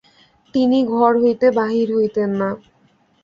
[0.53, 2.49] তিনি ঘর হইতে বাহির হইতেন না।